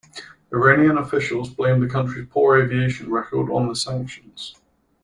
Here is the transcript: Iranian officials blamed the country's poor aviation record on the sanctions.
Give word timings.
Iranian 0.51 0.97
officials 0.97 1.51
blamed 1.51 1.83
the 1.83 1.87
country's 1.87 2.27
poor 2.27 2.57
aviation 2.59 3.11
record 3.11 3.51
on 3.51 3.67
the 3.67 3.75
sanctions. 3.75 4.55